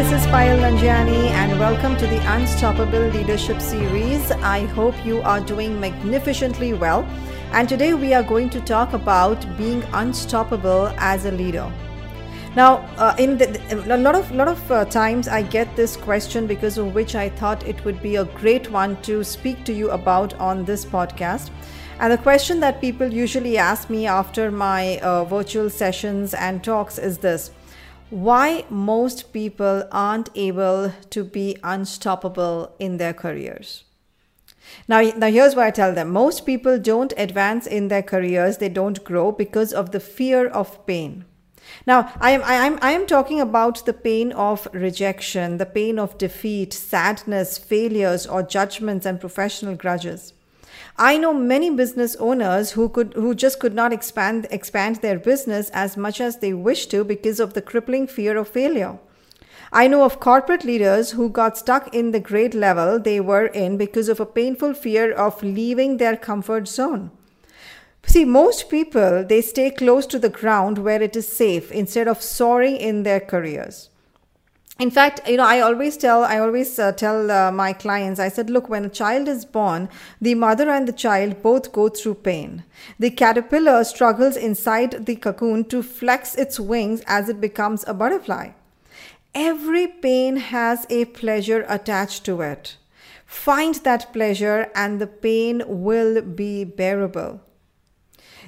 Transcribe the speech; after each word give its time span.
this 0.00 0.12
is 0.12 0.26
Payal 0.28 0.58
Nanjiani, 0.60 1.28
and 1.28 1.60
welcome 1.60 1.94
to 1.98 2.06
the 2.06 2.16
Unstoppable 2.34 3.08
Leadership 3.08 3.60
Series. 3.60 4.30
I 4.30 4.60
hope 4.68 4.94
you 5.04 5.20
are 5.20 5.40
doing 5.40 5.78
magnificently 5.78 6.72
well. 6.72 7.02
And 7.52 7.68
today 7.68 7.92
we 7.92 8.14
are 8.14 8.22
going 8.22 8.48
to 8.48 8.62
talk 8.62 8.94
about 8.94 9.44
being 9.58 9.82
unstoppable 9.92 10.88
as 10.96 11.26
a 11.26 11.30
leader. 11.30 11.70
Now, 12.56 12.76
uh, 12.96 13.14
in 13.18 13.36
the, 13.36 13.60
a 13.74 13.98
lot 13.98 14.14
of 14.14 14.32
lot 14.32 14.48
of 14.48 14.72
uh, 14.72 14.86
times, 14.86 15.28
I 15.28 15.42
get 15.42 15.76
this 15.76 15.98
question 15.98 16.46
because 16.46 16.78
of 16.78 16.94
which 16.94 17.14
I 17.14 17.28
thought 17.28 17.68
it 17.68 17.84
would 17.84 18.00
be 18.00 18.16
a 18.16 18.24
great 18.24 18.70
one 18.70 18.96
to 19.02 19.22
speak 19.22 19.64
to 19.66 19.74
you 19.74 19.90
about 19.90 20.32
on 20.40 20.64
this 20.64 20.82
podcast. 20.82 21.50
And 21.98 22.10
the 22.10 22.16
question 22.16 22.58
that 22.60 22.80
people 22.80 23.12
usually 23.12 23.58
ask 23.58 23.90
me 23.90 24.06
after 24.06 24.50
my 24.50 24.98
uh, 25.00 25.24
virtual 25.24 25.68
sessions 25.68 26.32
and 26.32 26.64
talks 26.64 26.96
is 26.96 27.18
this 27.18 27.50
why 28.10 28.64
most 28.68 29.32
people 29.32 29.84
aren't 29.92 30.28
able 30.34 30.92
to 31.10 31.24
be 31.24 31.56
unstoppable 31.62 32.74
in 32.78 32.96
their 32.96 33.14
careers. 33.14 33.84
Now, 34.88 35.00
now 35.16 35.30
here's 35.30 35.56
what 35.56 35.66
I 35.66 35.70
tell 35.70 35.94
them 35.94 36.10
most 36.10 36.44
people 36.44 36.78
don't 36.78 37.12
advance 37.16 37.66
in 37.66 37.88
their 37.88 38.02
careers, 38.02 38.58
they 38.58 38.68
don't 38.68 39.02
grow 39.04 39.32
because 39.32 39.72
of 39.72 39.92
the 39.92 40.00
fear 40.00 40.48
of 40.48 40.84
pain. 40.86 41.24
Now, 41.86 42.12
I 42.20 42.32
am, 42.32 42.42
I, 42.42 42.54
am, 42.54 42.78
I 42.82 42.92
am 42.92 43.06
talking 43.06 43.40
about 43.40 43.86
the 43.86 43.92
pain 43.92 44.32
of 44.32 44.66
rejection, 44.72 45.58
the 45.58 45.66
pain 45.66 45.98
of 45.98 46.18
defeat, 46.18 46.72
sadness, 46.72 47.58
failures, 47.58 48.26
or 48.26 48.42
judgments 48.42 49.06
and 49.06 49.20
professional 49.20 49.76
grudges. 49.76 50.32
I 51.02 51.16
know 51.16 51.32
many 51.32 51.70
business 51.70 52.14
owners 52.16 52.72
who 52.72 52.90
could 52.90 53.14
who 53.14 53.34
just 53.34 53.58
could 53.58 53.74
not 53.74 53.90
expand 53.90 54.46
expand 54.50 54.96
their 54.96 55.18
business 55.18 55.70
as 55.70 55.96
much 55.96 56.20
as 56.20 56.36
they 56.36 56.52
wish 56.52 56.88
to 56.88 57.04
because 57.04 57.40
of 57.40 57.54
the 57.54 57.62
crippling 57.62 58.06
fear 58.06 58.36
of 58.36 58.48
failure. 58.48 58.98
I 59.72 59.88
know 59.88 60.04
of 60.04 60.20
corporate 60.20 60.62
leaders 60.62 61.12
who 61.12 61.30
got 61.30 61.56
stuck 61.56 61.94
in 61.94 62.10
the 62.10 62.20
grade 62.20 62.54
level 62.54 62.98
they 62.98 63.18
were 63.18 63.46
in 63.46 63.78
because 63.78 64.10
of 64.10 64.20
a 64.20 64.26
painful 64.26 64.74
fear 64.74 65.10
of 65.10 65.42
leaving 65.42 65.96
their 65.96 66.18
comfort 66.18 66.68
zone. 66.68 67.12
See, 68.04 68.26
most 68.26 68.68
people 68.68 69.24
they 69.24 69.40
stay 69.40 69.70
close 69.70 70.04
to 70.04 70.18
the 70.18 70.36
ground 70.40 70.76
where 70.76 71.00
it 71.00 71.16
is 71.16 71.26
safe 71.26 71.72
instead 71.72 72.08
of 72.08 72.20
soaring 72.20 72.76
in 72.76 73.04
their 73.04 73.20
careers 73.20 73.88
in 74.80 74.90
fact 74.90 75.20
you 75.28 75.36
know 75.36 75.46
i 75.46 75.60
always 75.60 75.96
tell 75.96 76.24
i 76.24 76.38
always 76.38 76.78
uh, 76.78 76.90
tell 76.92 77.30
uh, 77.30 77.50
my 77.52 77.72
clients 77.72 78.18
i 78.18 78.28
said 78.28 78.48
look 78.48 78.68
when 78.68 78.84
a 78.84 78.88
child 78.88 79.28
is 79.28 79.44
born 79.44 79.88
the 80.20 80.34
mother 80.34 80.70
and 80.70 80.88
the 80.88 80.92
child 80.92 81.42
both 81.42 81.72
go 81.72 81.88
through 81.88 82.14
pain. 82.14 82.64
The 82.98 83.10
caterpillar 83.10 83.84
struggles 83.84 84.36
inside 84.36 85.06
the 85.06 85.16
cocoon 85.16 85.64
to 85.66 85.82
flex 85.82 86.34
its 86.34 86.60
wings 86.60 87.02
as 87.06 87.28
it 87.28 87.40
becomes 87.40 87.84
a 87.86 87.94
butterfly. 87.94 88.50
Every 89.34 89.86
pain 89.86 90.36
has 90.36 90.86
a 90.90 91.04
pleasure 91.04 91.64
attached 91.68 92.24
to 92.24 92.40
it. 92.40 92.76
Find 93.26 93.74
that 93.76 94.12
pleasure 94.12 94.70
and 94.74 95.00
the 95.00 95.06
pain 95.06 95.62
will 95.66 96.20
be 96.20 96.64
bearable 96.64 97.40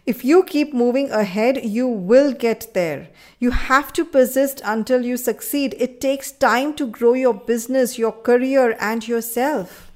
if 0.06 0.24
you 0.24 0.42
keep 0.44 0.74
moving 0.74 1.10
ahead, 1.10 1.64
you 1.64 1.86
will 1.86 2.32
get 2.32 2.74
there. 2.74 3.08
You 3.38 3.50
have 3.50 3.92
to 3.94 4.04
persist 4.04 4.60
until 4.64 5.02
you 5.02 5.16
succeed. 5.16 5.74
It 5.78 6.00
takes 6.00 6.32
time 6.32 6.74
to 6.74 6.86
grow 6.86 7.14
your 7.14 7.34
business, 7.34 7.98
your 7.98 8.12
career, 8.12 8.76
and 8.80 9.06
yourself. 9.06 9.90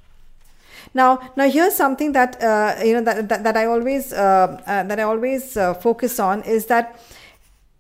Now, 0.95 1.33
now 1.37 1.49
here's 1.51 1.75
something 1.75 2.13
that 2.13 2.43
uh, 2.43 2.77
you 2.83 2.95
know 2.95 3.03
that, 3.03 3.29
that, 3.29 3.45
that 3.45 3.57
I 3.57 3.67
always 3.67 4.13
uh, 4.13 4.61
uh, 4.67 4.83
that 4.85 4.99
I 4.99 5.03
always 5.03 5.57
uh, 5.57 5.75
focus 5.75 6.19
on 6.19 6.43
is 6.43 6.67
that 6.67 7.01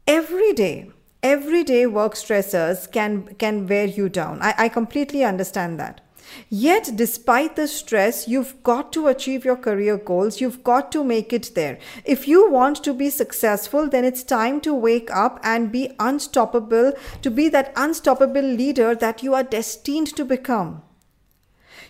every 0.06 0.52
day, 0.52 0.90
everyday 1.22 1.86
work 1.86 2.14
stressors 2.14 2.90
can 2.90 3.34
can 3.36 3.66
wear 3.66 3.86
you 3.86 4.08
down. 4.08 4.42
I, 4.42 4.54
I 4.58 4.68
completely 4.68 5.24
understand 5.24 5.80
that. 5.80 6.05
Yet, 6.48 6.92
despite 6.94 7.56
the 7.56 7.68
stress, 7.68 8.28
you've 8.28 8.62
got 8.62 8.92
to 8.92 9.08
achieve 9.08 9.44
your 9.44 9.56
career 9.56 9.96
goals. 9.96 10.40
You've 10.40 10.62
got 10.62 10.92
to 10.92 11.04
make 11.04 11.32
it 11.32 11.52
there. 11.54 11.78
If 12.04 12.28
you 12.28 12.50
want 12.50 12.82
to 12.84 12.94
be 12.94 13.10
successful, 13.10 13.88
then 13.88 14.04
it's 14.04 14.22
time 14.22 14.60
to 14.62 14.74
wake 14.74 15.10
up 15.10 15.40
and 15.42 15.72
be 15.72 15.90
unstoppable, 15.98 16.92
to 17.22 17.30
be 17.30 17.48
that 17.50 17.72
unstoppable 17.76 18.42
leader 18.42 18.94
that 18.94 19.22
you 19.22 19.34
are 19.34 19.42
destined 19.42 20.14
to 20.16 20.24
become. 20.24 20.82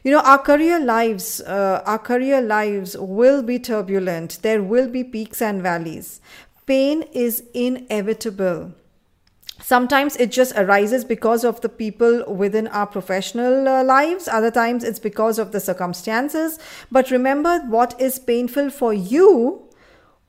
You 0.04 0.12
know, 0.12 0.20
our 0.20 0.38
career 0.38 0.78
lives, 0.78 1.40
uh, 1.40 1.82
our 1.84 1.98
career 1.98 2.40
lives 2.40 2.96
will 2.96 3.42
be 3.42 3.58
turbulent. 3.58 4.38
There 4.42 4.62
will 4.62 4.88
be 4.88 5.02
peaks 5.02 5.42
and 5.42 5.62
valleys. 5.62 6.20
Pain 6.64 7.02
is 7.12 7.42
inevitable. 7.54 8.72
Sometimes 9.66 10.14
it 10.14 10.30
just 10.30 10.52
arises 10.54 11.04
because 11.04 11.42
of 11.42 11.60
the 11.60 11.68
people 11.68 12.32
within 12.32 12.68
our 12.68 12.86
professional 12.86 13.66
uh, 13.66 13.82
lives. 13.82 14.28
Other 14.28 14.52
times 14.52 14.84
it's 14.84 15.00
because 15.00 15.40
of 15.40 15.50
the 15.50 15.58
circumstances. 15.58 16.60
But 16.92 17.10
remember 17.10 17.58
what 17.66 18.00
is 18.00 18.20
painful 18.20 18.70
for 18.70 18.94
you 18.94 19.66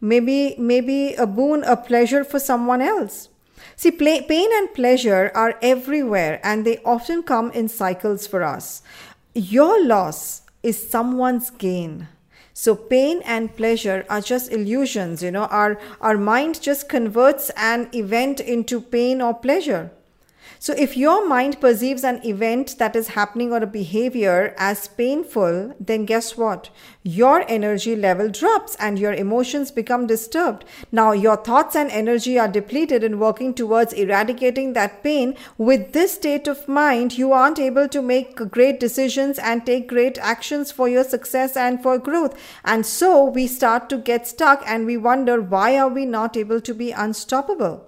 maybe 0.02 0.56
maybe 0.58 1.14
a 1.16 1.28
boon 1.28 1.64
a 1.64 1.75
pleasure 1.75 2.24
for 2.24 2.40
someone 2.40 2.81
else 2.81 3.30
see 3.75 3.90
play, 3.90 4.22
pain 4.22 4.50
and 4.53 4.72
pleasure 4.74 5.31
are 5.34 5.58
everywhere 5.62 6.40
and 6.44 6.66
they 6.66 6.78
often 6.86 7.24
come 7.24 7.50
in 7.52 7.68
cycles 7.68 8.28
for 8.28 8.44
us 8.44 8.84
your 9.34 9.84
loss 9.84 10.44
is 10.62 10.90
someone's 10.90 11.50
gain 11.50 12.08
so 12.59 12.73
pain 12.73 13.22
and 13.23 13.56
pleasure 13.56 14.03
are 14.09 14.19
just 14.19 14.51
illusions, 14.51 15.22
you 15.22 15.29
know, 15.29 15.45
our, 15.45 15.79
our 16.01 16.18
mind 16.18 16.59
just 16.59 16.90
converts 16.90 17.51
an 17.56 17.88
event 17.94 18.40
into 18.40 18.81
pain 18.81 19.22
or 19.22 19.31
pleasure. 19.35 19.91
So, 20.59 20.73
if 20.73 20.97
your 20.97 21.28
mind 21.28 21.62
perceives 21.62 22.03
an 22.03 22.25
event 22.25 22.78
that 22.79 22.95
is 22.95 23.09
happening 23.09 23.53
or 23.53 23.57
a 23.57 23.68
behavior 23.68 24.56
as 24.57 24.88
painful, 24.88 25.75
then 25.79 26.06
guess 26.06 26.35
what? 26.35 26.69
Your 27.03 27.45
energy 27.47 27.95
level 27.95 28.29
drops 28.29 28.75
and 28.75 28.97
your 28.97 29.13
emotions 29.13 29.69
become 29.72 30.07
disturbed. 30.07 30.66
Now, 30.91 31.12
your 31.12 31.38
thoughts 31.38 31.75
and 31.75 31.91
energy 31.91 32.40
are 32.40 32.47
depleted 32.47 33.03
in 33.03 33.19
working 33.19 33.53
towards 33.53 33.94
eradicating 33.94 34.73
that 34.73 35.03
pain. 35.03 35.35
With 35.57 35.94
this 35.94 36.13
state 36.13 36.47
of 36.47 36.68
mind, 36.68 37.18
you 37.18 37.31
aren't 37.31 37.59
able 37.59 37.88
to 37.89 38.01
make 38.01 38.35
great 38.50 38.79
decisions 38.79 39.38
and 39.38 39.66
take 39.66 39.88
great 39.88 40.18
actions 40.18 40.72
for 40.72 40.89
your 40.89 41.03
success 41.03 41.56
and 41.56 41.81
for 41.84 41.97
growth. 42.00 42.38
And 42.66 42.85
so, 42.85 43.24
we 43.24 43.47
start 43.47 43.89
to 43.89 43.97
get 43.97 44.28
stuck 44.28 44.63
and 44.66 44.85
we 44.85 44.97
wonder 44.97 45.39
why 45.39 45.78
are 45.78 45.89
we 45.89 46.06
not 46.06 46.35
able 46.35 46.62
to 46.62 46.74
be 46.74 46.91
unstoppable? 46.91 47.87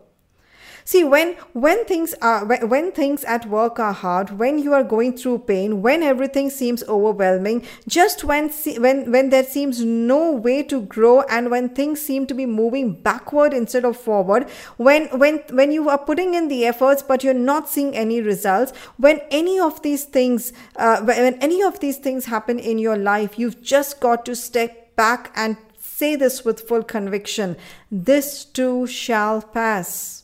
See, 0.86 1.04
when 1.04 1.36
when 1.54 1.86
things 1.86 2.16
are 2.22 2.46
when 2.46 2.92
things 2.92 3.24
at 3.24 3.46
work 3.48 3.80
are 3.80 3.94
hard, 3.94 4.40
when 4.40 4.60
you 4.60 4.74
are 4.74 4.84
going 4.84 5.18
through 5.18 5.40
pain, 5.40 5.82
when 5.82 6.04
everything 6.04 6.50
seems 6.50 6.84
overwhelming, 6.84 7.66
just 7.88 8.24
when 8.24 8.50
when 8.78 9.12
when 9.12 9.30
there 9.30 9.44
seems 9.44 9.84
no 9.84 10.32
way 10.32 10.64
to 10.64 10.82
grow, 10.82 11.22
and 11.24 11.52
when 11.52 11.70
things 11.70 12.02
seem 12.02 12.26
to 12.28 12.34
be 12.34 12.46
moving 12.46 12.94
backward 12.94 13.54
instead 13.54 13.86
of 13.86 13.98
forward, 13.98 14.50
when 14.78 15.08
when 15.20 15.44
when 15.52 15.72
you 15.72 15.90
are 15.90 15.98
putting 15.98 16.34
in 16.34 16.48
the 16.48 16.66
efforts 16.66 17.04
but 17.04 17.24
you're 17.24 17.34
not 17.34 17.70
seeing 17.70 17.96
any 17.96 18.22
results, 18.22 18.74
when 18.98 19.22
any 19.32 19.60
of 19.60 19.82
these 19.82 20.06
things 20.06 20.54
uh, 20.76 21.02
when 21.02 21.36
any 21.36 21.62
of 21.62 21.80
these 21.80 21.98
things 21.98 22.26
happen 22.26 22.58
in 22.58 22.80
your 22.80 22.98
life, 22.98 23.38
you've 23.38 23.62
just 23.62 24.00
got 24.00 24.26
to 24.26 24.36
step 24.36 24.96
back 24.96 25.32
and 25.36 25.58
say 25.80 26.16
this 26.16 26.44
with 26.46 26.68
full 26.68 26.84
conviction: 26.84 27.58
this 27.92 28.46
too 28.46 28.88
shall 28.88 29.42
pass 29.42 30.24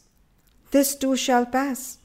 this 0.76 0.94
too 0.94 1.16
shall 1.16 1.46
pass. 1.46 2.00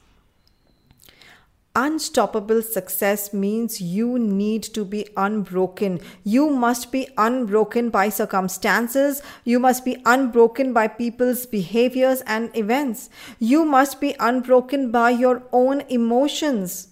Unstoppable 1.75 2.61
success 2.61 3.33
means 3.33 3.81
you 3.81 4.19
need 4.19 4.63
to 4.63 4.85
be 4.85 5.07
unbroken. 5.15 5.99
You 6.23 6.49
must 6.49 6.91
be 6.91 7.07
unbroken 7.17 7.89
by 7.89 8.07
circumstances. 8.09 9.21
You 9.43 9.59
must 9.59 9.83
be 9.83 9.97
unbroken 10.05 10.71
by 10.71 10.87
people's 10.87 11.45
behaviors 11.45 12.21
and 12.21 12.49
events. 12.55 13.09
You 13.39 13.65
must 13.65 13.99
be 13.99 14.15
unbroken 14.19 14.91
by 14.91 15.11
your 15.11 15.43
own 15.51 15.81
emotions. 15.89 16.90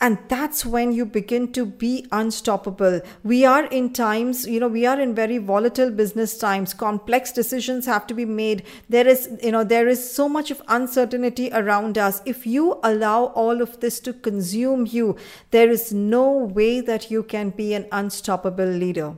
And 0.00 0.18
that's 0.28 0.64
when 0.64 0.92
you 0.92 1.04
begin 1.04 1.52
to 1.52 1.66
be 1.66 2.06
unstoppable. 2.10 3.00
We 3.22 3.44
are 3.44 3.66
in 3.66 3.92
times, 3.92 4.46
you 4.46 4.60
know, 4.60 4.68
we 4.68 4.86
are 4.86 5.00
in 5.00 5.14
very 5.14 5.38
volatile 5.38 5.90
business 5.90 6.38
times. 6.38 6.74
Complex 6.74 7.32
decisions 7.32 7.86
have 7.86 8.06
to 8.08 8.14
be 8.14 8.24
made. 8.24 8.64
There 8.88 9.06
is, 9.06 9.28
you 9.42 9.52
know, 9.52 9.64
there 9.64 9.88
is 9.88 10.12
so 10.12 10.28
much 10.28 10.50
of 10.50 10.62
uncertainty 10.68 11.50
around 11.52 11.98
us. 11.98 12.22
If 12.24 12.46
you 12.46 12.80
allow 12.82 13.26
all 13.26 13.60
of 13.60 13.80
this 13.80 14.00
to 14.00 14.12
consume 14.12 14.86
you, 14.86 15.16
there 15.50 15.70
is 15.70 15.92
no 15.92 16.30
way 16.32 16.80
that 16.80 17.10
you 17.10 17.22
can 17.22 17.50
be 17.50 17.74
an 17.74 17.86
unstoppable 17.92 18.66
leader. 18.66 19.14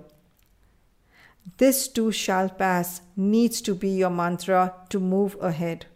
This 1.59 1.88
too 1.88 2.11
shall 2.11 2.49
pass 2.49 3.00
needs 3.17 3.61
to 3.62 3.75
be 3.75 3.91
your 3.91 4.11
mantra 4.11 4.75
to 4.88 4.99
move 4.99 5.37
ahead 5.41 5.87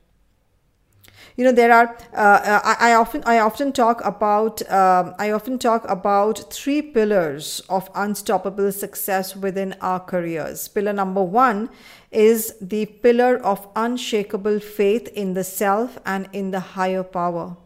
you 1.37 1.45
know 1.45 1.53
there 1.53 1.73
are 1.73 1.97
uh, 2.13 2.17
uh, 2.17 2.61
I, 2.65 2.91
I, 2.91 2.95
often 2.95 3.23
i 3.25 3.39
often 3.39 3.73
talk 3.73 4.05
about 4.05 4.69
um, 4.71 5.15
i 5.19 5.31
often 5.31 5.59
talk 5.59 5.89
about 5.89 6.53
three 6.53 6.83
pillars 6.83 7.61
of 7.69 7.91
unstoppable 7.95 8.73
success 8.73 9.37
within 9.37 9.75
our 9.81 10.01
careers. 10.01 10.69
Pillar 10.69 10.93
number 10.93 11.23
one 11.23 11.71
is 12.11 12.55
the 12.61 12.87
pillar 12.87 13.37
of 13.39 13.69
unshakable 13.77 14.61
faith 14.61 15.09
in 15.09 15.35
the 15.35 15.45
self 15.45 15.99
and 16.05 16.29
in 16.33 16.51
the 16.51 16.61
higher 16.61 17.03
power 17.03 17.57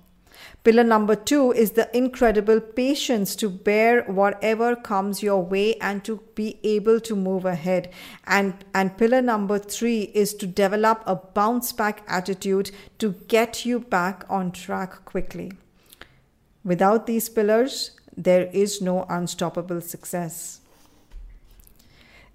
Pillar 0.64 0.84
number 0.84 1.16
two 1.16 1.50
is 1.50 1.72
the 1.72 1.94
incredible 1.96 2.60
patience 2.60 3.34
to 3.34 3.50
bear 3.50 4.04
whatever 4.04 4.76
comes 4.76 5.20
your 5.20 5.42
way 5.42 5.74
and 5.80 6.04
to 6.04 6.22
be 6.36 6.60
able 6.62 7.00
to 7.00 7.16
move 7.16 7.44
ahead. 7.44 7.90
And, 8.28 8.54
and 8.72 8.96
pillar 8.96 9.20
number 9.20 9.58
three 9.58 10.02
is 10.14 10.34
to 10.34 10.46
develop 10.46 11.02
a 11.04 11.16
bounce 11.16 11.72
back 11.72 12.04
attitude 12.06 12.70
to 12.98 13.12
get 13.26 13.66
you 13.66 13.80
back 13.80 14.24
on 14.28 14.52
track 14.52 15.04
quickly. 15.04 15.52
Without 16.62 17.08
these 17.08 17.28
pillars, 17.28 17.90
there 18.16 18.48
is 18.52 18.80
no 18.80 19.04
unstoppable 19.08 19.80
success 19.80 20.61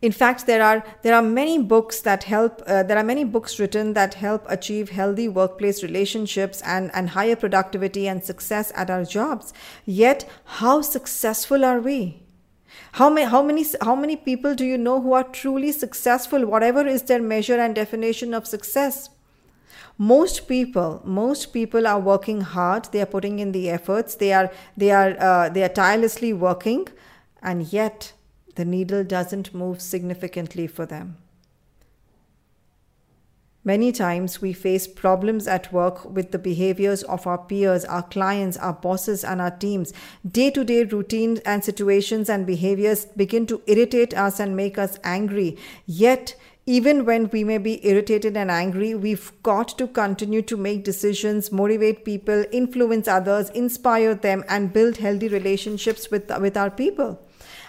in 0.01 0.11
fact 0.11 0.45
there 0.45 0.63
are 0.63 0.83
there 1.01 1.15
are 1.15 1.21
many 1.21 1.57
books 1.57 2.01
that 2.01 2.23
help 2.23 2.61
uh, 2.67 2.83
there 2.83 2.97
are 2.97 3.03
many 3.03 3.23
books 3.23 3.59
written 3.59 3.94
that 3.94 4.13
help 4.13 4.45
achieve 4.47 4.89
healthy 4.89 5.27
workplace 5.27 5.81
relationships 5.81 6.61
and 6.61 6.91
and 6.94 7.09
higher 7.09 7.35
productivity 7.35 8.07
and 8.07 8.23
success 8.23 8.71
at 8.75 8.89
our 8.89 9.03
jobs. 9.03 9.53
Yet 9.85 10.29
how 10.61 10.81
successful 10.81 11.65
are 11.65 11.79
we? 11.79 12.23
How 12.94 13.09
many, 13.09 13.27
how 13.27 13.41
many 13.41 13.65
how 13.81 13.95
many 13.95 14.15
people 14.15 14.53
do 14.53 14.65
you 14.65 14.77
know 14.77 15.01
who 15.01 15.13
are 15.13 15.23
truly 15.23 15.71
successful 15.71 16.45
whatever 16.45 16.85
is 16.85 17.03
their 17.03 17.21
measure 17.21 17.59
and 17.59 17.73
definition 17.73 18.33
of 18.33 18.45
success? 18.45 19.09
Most 19.97 20.47
people 20.47 21.01
most 21.03 21.53
people 21.53 21.88
are 21.88 21.99
working 21.99 22.41
hard 22.41 22.85
they 22.91 23.01
are 23.01 23.07
putting 23.07 23.39
in 23.39 23.51
the 23.51 23.67
efforts 23.71 24.13
they 24.13 24.31
are 24.31 24.51
they 24.75 24.91
are 24.91 25.15
uh, 25.19 25.49
they 25.49 25.63
are 25.63 25.69
tirelessly 25.69 26.33
working 26.33 26.88
and 27.41 27.73
yet 27.73 28.13
the 28.57 28.65
needle 28.65 29.04
doesn't 29.04 29.54
move 29.54 29.81
significantly 29.81 30.68
for 30.68 30.86
them. 30.86 31.15
Many 33.63 33.92
times 33.92 34.42
we 34.42 34.54
face 34.54 34.88
problems 34.88 35.45
at 35.45 35.71
work 35.74 36.06
with 36.06 36.31
the 36.31 36.39
behaviors 36.39 37.04
of 37.04 37.27
our 37.27 37.38
peers, 37.38 37.83
our 37.86 38.01
clients, 38.01 38.57
our 38.57 38.74
bosses, 38.74 39.24
and 39.25 39.42
our 39.42 39.51
teams. 39.51 39.94
Day 40.39 40.50
to 40.51 40.63
day 40.63 40.86
routines 40.86 41.39
and 41.42 41.63
situations 41.63 42.30
and 42.30 42.48
behaviors 42.48 43.06
begin 43.06 43.45
to 43.48 43.62
irritate 43.68 44.18
us 44.18 44.39
and 44.39 44.56
make 44.56 44.77
us 44.77 44.98
angry. 45.04 45.57
Yet, 45.86 46.36
even 46.65 47.06
when 47.06 47.30
we 47.30 47.44
may 47.44 47.57
be 47.57 47.86
irritated 47.86 48.38
and 48.38 48.50
angry, 48.50 48.95
we've 48.95 49.31
got 49.44 49.77
to 49.77 49.88
continue 49.88 50.42
to 50.44 50.57
make 50.57 50.83
decisions, 50.83 51.51
motivate 51.51 52.06
people, 52.06 52.45
influence 52.51 53.07
others, 53.07 53.50
inspire 53.50 54.15
them, 54.15 54.44
and 54.50 54.74
build 54.74 54.98
healthy 54.98 55.27
relationships 55.27 56.09
with, 56.09 56.31
with 56.39 56.57
our 56.57 56.71
people. 56.71 57.21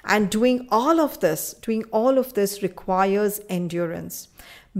And 0.08 0.30
doing 0.30 0.66
all 0.70 1.00
of 1.00 1.20
this, 1.20 1.52
doing 1.60 1.84
all 1.92 2.16
of 2.16 2.32
this 2.32 2.62
requires 2.62 3.42
endurance. 3.50 4.28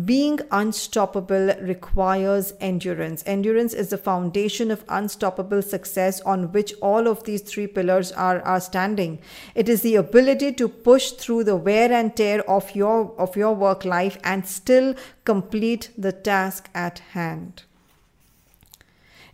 Being 0.04 0.40
unstoppable 0.50 1.54
requires 1.60 2.54
endurance. 2.60 3.22
Endurance 3.26 3.74
is 3.74 3.90
the 3.90 3.98
foundation 3.98 4.70
of 4.70 4.84
unstoppable 4.88 5.60
success 5.60 6.22
on 6.22 6.52
which 6.52 6.72
all 6.80 7.06
of 7.06 7.24
these 7.24 7.42
three 7.42 7.66
pillars 7.66 8.10
are, 8.12 8.40
are 8.42 8.60
standing. 8.60 9.18
It 9.54 9.68
is 9.68 9.82
the 9.82 9.96
ability 9.96 10.52
to 10.54 10.68
push 10.68 11.10
through 11.10 11.44
the 11.44 11.56
wear 11.56 11.92
and 11.92 12.16
tear 12.16 12.40
of 12.48 12.74
your, 12.74 13.14
of 13.18 13.36
your 13.36 13.54
work 13.54 13.84
life 13.84 14.18
and 14.24 14.46
still 14.46 14.94
complete 15.24 15.90
the 15.98 16.12
task 16.12 16.70
at 16.74 17.00
hand. 17.00 17.64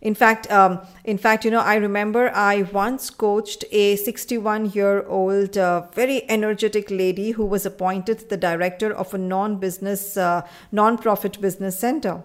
In 0.05 0.13
fact, 0.13 0.51
um, 0.51 0.81
in 1.03 1.17
fact, 1.17 1.45
you 1.45 1.49
know, 1.49 1.61
I 1.61 1.77
remember 1.77 2.29
I 2.29 2.61
once 2.61 3.09
coached 3.09 3.65
a 3.71 3.95
61 3.95 4.69
year 4.73 5.03
old, 5.07 5.57
uh, 5.57 5.87
very 5.93 6.29
energetic 6.29 6.91
lady 6.91 7.31
who 7.31 7.43
was 7.43 7.65
appointed 7.65 8.29
the 8.29 8.37
director 8.37 8.93
of 8.93 9.15
a 9.15 9.17
non 9.17 9.55
business, 9.57 10.15
uh, 10.15 10.47
non 10.71 10.99
profit 10.99 11.41
business 11.41 11.79
center. 11.79 12.21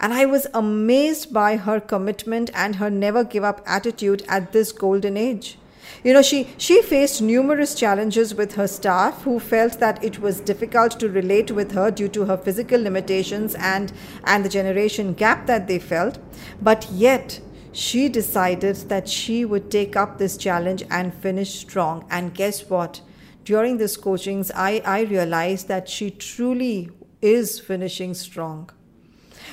And 0.00 0.14
I 0.14 0.24
was 0.24 0.46
amazed 0.54 1.34
by 1.34 1.56
her 1.56 1.80
commitment 1.80 2.50
and 2.54 2.76
her 2.76 2.88
never 2.88 3.24
give 3.24 3.44
up 3.44 3.60
attitude 3.66 4.24
at 4.26 4.52
this 4.52 4.72
golden 4.72 5.18
age. 5.18 5.58
You 6.04 6.12
know, 6.12 6.22
she, 6.22 6.48
she 6.58 6.82
faced 6.82 7.20
numerous 7.20 7.74
challenges 7.74 8.34
with 8.34 8.54
her 8.54 8.68
staff 8.68 9.22
who 9.22 9.40
felt 9.40 9.80
that 9.80 10.02
it 10.02 10.20
was 10.20 10.40
difficult 10.40 10.98
to 11.00 11.08
relate 11.08 11.50
with 11.50 11.72
her 11.72 11.90
due 11.90 12.08
to 12.08 12.24
her 12.26 12.36
physical 12.36 12.80
limitations 12.80 13.54
and, 13.56 13.92
and 14.24 14.44
the 14.44 14.48
generation 14.48 15.14
gap 15.14 15.46
that 15.46 15.66
they 15.66 15.78
felt. 15.78 16.18
But 16.62 16.86
yet, 16.90 17.40
she 17.72 18.08
decided 18.08 18.76
that 18.88 19.08
she 19.08 19.44
would 19.44 19.70
take 19.70 19.96
up 19.96 20.18
this 20.18 20.36
challenge 20.36 20.82
and 20.90 21.14
finish 21.14 21.54
strong. 21.54 22.06
And 22.10 22.34
guess 22.34 22.68
what? 22.68 23.00
During 23.44 23.78
this 23.78 23.96
coachings, 23.96 24.50
I, 24.54 24.82
I 24.84 25.02
realized 25.02 25.68
that 25.68 25.88
she 25.88 26.10
truly 26.10 26.90
is 27.22 27.58
finishing 27.58 28.14
strong. 28.14 28.70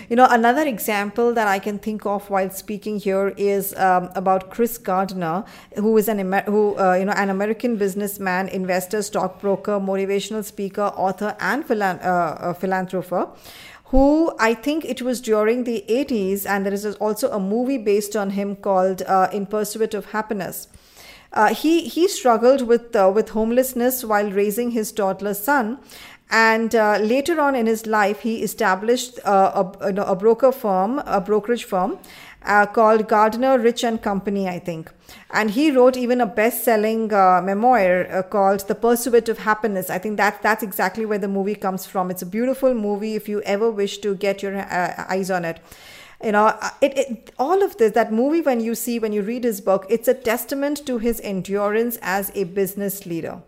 You 0.08 0.16
know, 0.16 0.28
another 0.30 0.62
example 0.62 1.34
that 1.34 1.48
I 1.48 1.58
can 1.58 1.80
think 1.80 2.06
of 2.06 2.30
while 2.30 2.52
speaking 2.52 3.00
here 3.00 3.30
is 3.38 3.76
um, 3.76 4.10
about 4.16 4.52
Chris 4.52 4.78
Gardner, 4.78 5.46
who 5.76 5.98
is 5.98 6.08
an 6.08 6.20
Amer- 6.20 6.44
who 6.44 6.78
uh, 6.78 6.94
you 6.94 7.06
know 7.06 7.14
an 7.14 7.30
American 7.30 7.78
businessman, 7.78 8.48
investor, 8.50 9.02
stockbroker, 9.02 9.80
motivational 9.80 10.44
speaker, 10.44 10.94
author, 10.96 11.36
and 11.40 11.68
philan- 11.68 12.04
uh, 12.06 12.54
philanthropist 12.54 13.28
who 13.90 14.34
I 14.40 14.56
think 14.56 14.84
it 14.84 15.02
was 15.04 15.22
during 15.22 15.64
the 15.64 15.86
80s, 15.88 16.46
and 16.46 16.66
there 16.66 16.74
is 16.74 16.86
also 16.96 17.32
a 17.32 17.40
movie 17.40 17.78
based 17.78 18.16
on 18.16 18.32
him 18.32 18.56
called 18.56 19.04
uh, 19.04 19.30
In 19.32 19.46
Pursuit 19.46 19.94
of 19.94 20.06
Happiness. 20.08 20.68
Uh, 21.32 21.54
he 21.54 21.88
he 21.88 22.08
struggled 22.08 22.62
with 22.62 22.96
uh, 22.96 23.12
with 23.14 23.30
homelessness 23.30 24.04
while 24.06 24.32
raising 24.32 24.72
his 24.72 24.92
toddler 24.92 25.34
son, 25.34 25.80
and 26.30 26.74
uh, 26.74 26.98
later 26.98 27.40
on 27.40 27.56
in 27.56 27.68
his 27.68 27.86
life, 27.86 28.22
he 28.22 28.42
established 28.42 29.20
uh, 29.26 29.72
a, 29.80 29.94
a, 29.94 30.16
broker 30.16 30.52
firm, 30.52 31.00
a 31.06 31.22
brokerage 31.22 31.66
firm 31.66 32.00
uh, 32.44 32.66
called 32.66 33.08
Gardner 33.08 33.60
Rich 33.60 33.84
and 33.84 34.02
Company, 34.02 34.48
I 34.48 34.60
think. 34.60 34.92
And 35.32 35.52
he 35.52 35.72
wrote 35.72 35.96
even 35.96 36.22
a 36.22 36.26
best-selling 36.26 37.14
uh, 37.14 37.42
memoir 37.44 38.08
uh, 38.12 38.24
called 38.24 38.68
"The 38.68 38.76
Pursuit 38.76 39.30
of 39.30 39.40
Happiness." 39.40 39.90
I 39.90 40.00
think 40.00 40.18
that 40.18 40.42
that's 40.42 40.64
exactly 40.64 41.06
where 41.06 41.20
the 41.20 41.28
movie 41.28 41.56
comes 41.56 41.86
from. 41.86 42.10
It's 42.10 42.24
a 42.24 42.26
beautiful 42.26 42.74
movie. 42.74 43.16
If 43.16 43.30
you 43.30 43.42
ever 43.44 43.70
wish 43.70 44.00
to 44.00 44.16
get 44.16 44.42
your 44.42 44.58
uh, 44.58 45.06
eyes 45.08 45.30
on 45.30 45.46
it 45.46 45.60
you 46.24 46.32
know 46.32 46.58
it, 46.82 46.98
it, 46.98 47.32
all 47.38 47.62
of 47.62 47.76
this 47.76 47.92
that 47.92 48.12
movie 48.12 48.40
when 48.40 48.62
you 48.62 48.74
see 48.74 49.00
when 49.00 49.12
you 49.12 49.22
read 49.22 49.44
his 49.44 49.60
book 49.60 49.86
it's 49.90 50.08
a 50.08 50.14
testament 50.14 50.86
to 50.86 50.98
his 50.98 51.20
endurance 51.22 52.00
as 52.02 52.32
a 52.36 52.46
business 52.46 53.06
leader 53.06 53.42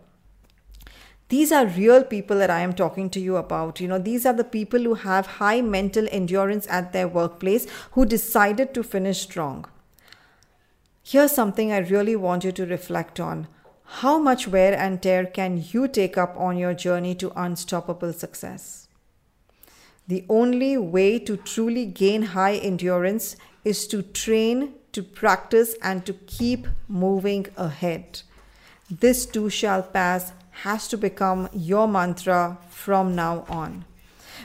these 1.28 1.52
are 1.52 1.66
real 1.66 2.04
people 2.04 2.38
that 2.38 2.50
I 2.50 2.60
am 2.60 2.72
talking 2.72 3.10
to 3.10 3.20
you 3.20 3.36
about. 3.36 3.80
You 3.80 3.88
know, 3.88 3.98
these 3.98 4.24
are 4.24 4.32
the 4.32 4.44
people 4.44 4.80
who 4.80 4.94
have 4.94 5.26
high 5.26 5.60
mental 5.60 6.06
endurance 6.10 6.66
at 6.68 6.92
their 6.92 7.06
workplace 7.06 7.66
who 7.92 8.06
decided 8.06 8.72
to 8.74 8.82
finish 8.82 9.20
strong. 9.20 9.66
Here's 11.02 11.32
something 11.32 11.72
I 11.72 11.78
really 11.78 12.16
want 12.16 12.44
you 12.44 12.52
to 12.52 12.66
reflect 12.66 13.20
on. 13.20 13.48
How 13.84 14.18
much 14.18 14.48
wear 14.48 14.74
and 14.78 15.02
tear 15.02 15.26
can 15.26 15.64
you 15.70 15.88
take 15.88 16.18
up 16.18 16.34
on 16.38 16.58
your 16.58 16.74
journey 16.74 17.14
to 17.16 17.32
unstoppable 17.34 18.12
success? 18.12 18.88
The 20.06 20.24
only 20.28 20.78
way 20.78 21.18
to 21.20 21.36
truly 21.36 21.84
gain 21.84 22.22
high 22.22 22.56
endurance 22.56 23.36
is 23.64 23.86
to 23.88 24.02
train, 24.02 24.74
to 24.92 25.02
practice, 25.02 25.74
and 25.82 26.06
to 26.06 26.14
keep 26.14 26.66
moving 26.88 27.46
ahead. 27.56 28.22
This 28.90 29.26
too 29.26 29.50
shall 29.50 29.82
pass 29.82 30.32
has 30.62 30.88
to 30.88 30.96
become 30.96 31.48
your 31.52 31.86
mantra 31.86 32.58
from 32.68 33.14
now 33.14 33.44
on. 33.48 33.84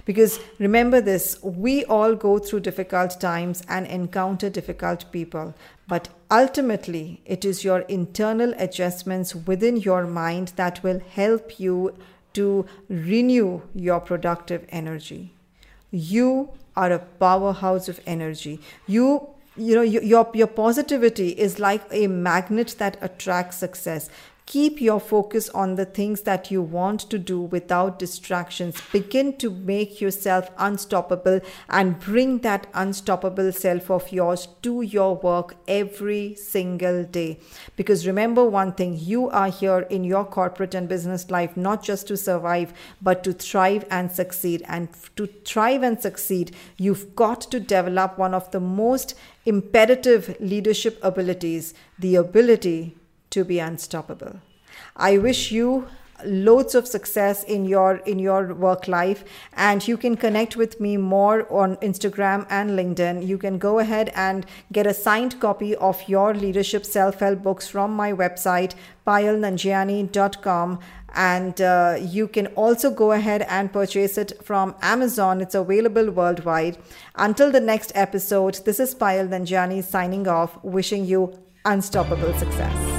Because 0.06 0.40
remember 0.60 1.02
this, 1.02 1.42
we 1.42 1.86
all 1.86 2.16
go 2.16 2.40
through 2.40 2.62
difficult 2.62 3.20
times 3.20 3.64
and 3.70 3.88
encounter 3.88 4.50
difficult 4.50 5.12
people. 5.12 5.54
But 5.88 6.10
ultimately, 6.30 7.22
it 7.26 7.46
is 7.46 7.64
your 7.64 7.80
internal 7.82 8.54
adjustments 8.58 9.36
within 9.36 9.78
your 9.78 10.06
mind 10.06 10.54
that 10.56 10.84
will 10.84 11.00
help 11.00 11.60
you 11.60 11.96
to 12.34 12.66
renew 12.90 13.62
your 13.74 14.00
productive 14.00 14.66
energy. 14.70 15.34
You 15.92 16.50
are 16.76 16.92
a 16.92 17.00
powerhouse 17.00 17.88
of 17.88 18.02
energy. 18.06 18.60
You 18.88 19.30
you 19.56 19.76
know 19.76 19.84
your 19.84 20.28
your 20.34 20.48
positivity 20.48 21.30
is 21.30 21.60
like 21.60 21.84
a 21.92 22.08
magnet 22.08 22.76
that 22.80 22.98
attracts 23.02 23.58
success 23.58 24.10
Keep 24.46 24.82
your 24.82 25.00
focus 25.00 25.48
on 25.50 25.76
the 25.76 25.86
things 25.86 26.22
that 26.22 26.52
you 26.52 26.62
want 26.62 27.00
to 27.10 27.18
do 27.18 27.40
without 27.40 27.98
distractions. 27.98 28.80
Begin 28.92 29.38
to 29.38 29.50
make 29.50 30.02
yourself 30.02 30.50
unstoppable 30.58 31.40
and 31.70 31.98
bring 32.00 32.40
that 32.40 32.68
unstoppable 32.74 33.54
self 33.54 33.90
of 33.90 34.12
yours 34.12 34.50
to 34.62 34.82
your 34.82 35.16
work 35.16 35.56
every 35.68 36.36
single 36.36 37.06
day. 37.06 37.40
Because 37.78 38.06
remember 38.06 38.44
one 38.44 38.74
thing 38.74 38.98
you 39.00 39.30
are 39.30 39.50
here 39.50 39.80
in 39.90 40.04
your 40.04 40.26
corporate 40.26 40.76
and 40.76 40.90
business 40.90 41.32
life 41.32 41.56
not 41.56 41.82
just 41.82 42.08
to 42.10 42.18
survive, 42.18 42.74
but 43.02 43.24
to 43.24 43.32
thrive 43.32 43.86
and 43.90 44.12
succeed. 44.12 44.62
And 44.68 44.90
to 45.16 45.28
thrive 45.46 45.84
and 45.84 46.02
succeed, 46.02 46.54
you've 46.78 47.16
got 47.16 47.42
to 47.52 47.60
develop 47.62 48.18
one 48.18 48.34
of 48.34 48.52
the 48.52 48.60
most 48.60 49.16
imperative 49.46 50.36
leadership 50.40 51.00
abilities 51.02 51.74
the 51.98 52.16
ability 52.16 52.98
to 53.34 53.44
be 53.44 53.60
unstoppable. 53.60 54.40
I 54.96 55.18
wish 55.18 55.52
you 55.52 55.88
loads 56.26 56.76
of 56.76 56.88
success 56.88 57.44
in 57.44 57.66
your 57.66 57.98
in 58.06 58.20
your 58.20 58.54
work 58.54 58.88
life 58.88 59.24
and 59.54 59.86
you 59.88 59.98
can 59.98 60.16
connect 60.16 60.56
with 60.56 60.80
me 60.80 60.96
more 60.98 61.52
on 61.52 61.76
Instagram 61.78 62.46
and 62.50 62.72
LinkedIn. 62.72 63.26
You 63.28 63.38
can 63.38 63.58
go 63.58 63.80
ahead 63.80 64.12
and 64.16 64.46
get 64.72 64.88
a 64.88 64.94
signed 64.94 65.40
copy 65.40 65.76
of 65.76 66.02
your 66.08 66.34
leadership 66.34 66.86
self-help 66.86 67.42
books 67.42 67.68
from 67.68 67.92
my 67.94 68.14
website 68.14 68.76
payalnanjiani.com 69.06 70.80
and 71.16 71.62
uh, 71.62 71.98
you 72.00 72.28
can 72.28 72.48
also 72.48 72.90
go 72.90 73.12
ahead 73.12 73.44
and 73.44 73.72
purchase 73.72 74.18
it 74.18 74.44
from 74.44 74.74
Amazon. 74.82 75.42
It's 75.42 75.54
available 75.54 76.10
worldwide. 76.10 76.78
Until 77.16 77.52
the 77.52 77.60
next 77.60 77.92
episode, 77.94 78.60
this 78.66 78.80
is 78.80 78.96
Payal 78.96 79.30
Nanjiani 79.30 79.84
signing 79.84 80.28
off, 80.28 80.58
wishing 80.64 81.06
you 81.06 81.38
unstoppable 81.66 82.34
success. 82.40 82.93